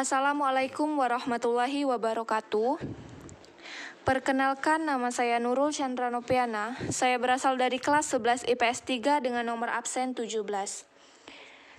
[0.00, 2.80] Assalamualaikum warahmatullahi wabarakatuh.
[4.08, 6.72] Perkenalkan nama saya Nurul Chandra Nopiana.
[6.88, 10.40] Saya berasal dari kelas 11 IPS 3 dengan nomor absen 17.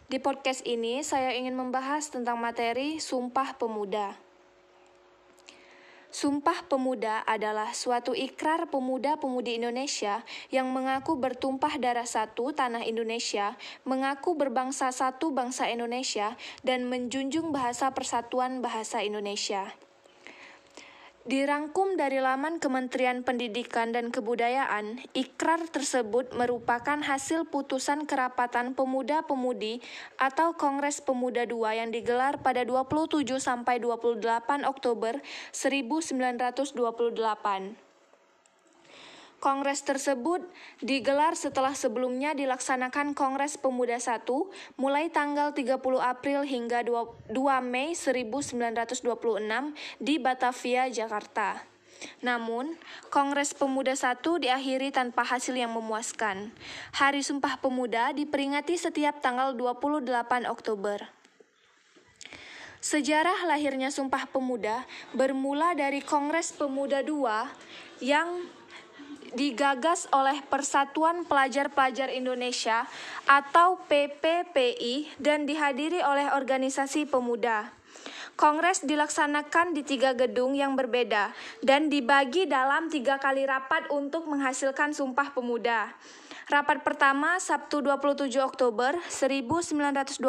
[0.05, 4.13] Di podcast ini saya ingin membahas tentang materi Sumpah Pemuda.
[6.21, 10.21] Sumpah Pemuda adalah suatu ikrar pemuda-pemudi Indonesia
[10.53, 13.57] yang mengaku bertumpah darah satu tanah Indonesia,
[13.89, 19.73] mengaku berbangsa satu bangsa Indonesia, dan menjunjung bahasa persatuan bahasa Indonesia.
[21.31, 29.79] Dirangkum dari laman Kementerian Pendidikan dan Kebudayaan, ikrar tersebut merupakan hasil putusan kerapatan pemuda-pemudi
[30.19, 35.23] atau Kongres Pemuda II yang digelar pada 27 sampai 28 Oktober
[35.55, 37.90] 1928.
[39.41, 40.45] Kongres tersebut
[40.85, 44.21] digelar setelah sebelumnya dilaksanakan Kongres Pemuda I
[44.77, 47.33] mulai tanggal 30 April hingga 2,
[47.65, 49.01] Mei 1926
[49.97, 51.57] di Batavia, Jakarta.
[52.21, 52.77] Namun,
[53.09, 54.13] Kongres Pemuda I
[54.45, 56.53] diakhiri tanpa hasil yang memuaskan.
[56.93, 61.01] Hari Sumpah Pemuda diperingati setiap tanggal 28 Oktober.
[62.77, 64.85] Sejarah lahirnya Sumpah Pemuda
[65.17, 67.25] bermula dari Kongres Pemuda II
[68.01, 68.45] yang
[69.35, 72.87] digagas oleh Persatuan Pelajar-Pelajar Indonesia
[73.25, 77.71] atau PPPI dan dihadiri oleh organisasi pemuda.
[78.39, 81.29] Kongres dilaksanakan di tiga gedung yang berbeda
[81.61, 85.93] dan dibagi dalam tiga kali rapat untuk menghasilkan Sumpah Pemuda.
[86.49, 90.19] Rapat pertama Sabtu 27 Oktober 1928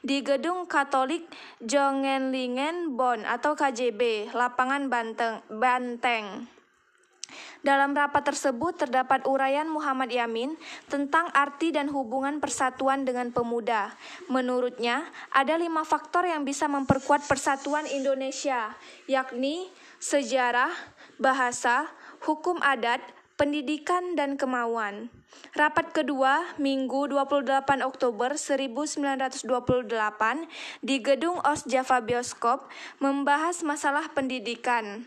[0.00, 1.26] di Gedung Katolik
[1.60, 5.44] Jongenlingen Bonn atau KJB, Lapangan Banteng.
[5.52, 6.61] Banteng.
[7.62, 10.58] Dalam rapat tersebut terdapat uraian Muhammad Yamin
[10.90, 13.94] tentang arti dan hubungan persatuan dengan pemuda.
[14.26, 18.74] Menurutnya, ada lima faktor yang bisa memperkuat persatuan Indonesia,
[19.06, 19.70] yakni
[20.02, 20.74] sejarah,
[21.22, 21.86] bahasa,
[22.26, 22.98] hukum adat,
[23.38, 25.10] pendidikan, dan kemauan.
[25.52, 29.44] Rapat kedua, Minggu 28 Oktober 1928
[30.80, 32.68] di Gedung Os Java Bioskop
[33.02, 35.04] membahas masalah pendidikan.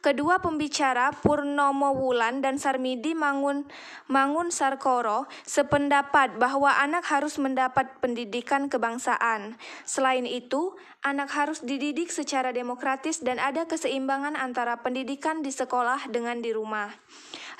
[0.00, 3.68] Kedua pembicara Purnomo Wulan dan Sarmidi Mangun
[4.08, 9.60] Mangun Sarkoro sependapat bahwa anak harus mendapat pendidikan kebangsaan.
[9.84, 16.40] Selain itu, anak harus dididik secara demokratis dan ada keseimbangan antara pendidikan di sekolah dengan
[16.40, 16.92] di rumah.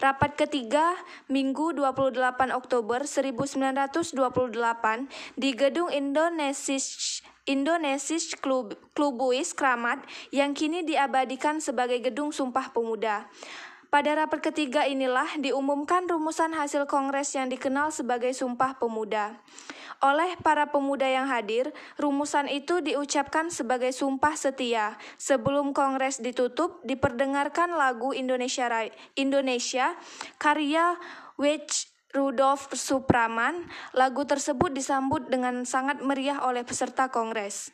[0.00, 0.96] Rapat ketiga
[1.28, 2.16] Minggu 28
[2.56, 4.16] Oktober 1928
[5.36, 6.80] di Gedung Indonesia
[7.44, 10.00] Indonesia Klub, Klubuis Kramat
[10.32, 13.28] yang kini diabadikan sebagai Gedung Sumpah Pemuda.
[13.92, 19.36] Pada rapat ketiga inilah diumumkan rumusan hasil kongres yang dikenal sebagai Sumpah Pemuda.
[20.00, 24.96] Oleh para pemuda yang hadir, rumusan itu diucapkan sebagai sumpah setia.
[25.20, 28.64] Sebelum kongres ditutup, diperdengarkan lagu Indonesia
[29.12, 29.92] Indonesia
[30.40, 30.96] karya
[31.36, 37.70] Which Rudolf Supraman, lagu tersebut disambut dengan sangat meriah oleh peserta kongres.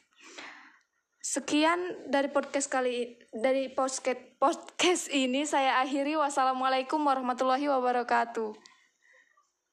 [1.22, 8.75] Sekian dari podcast kali dari podcast ini saya akhiri wassalamualaikum warahmatullahi wabarakatuh.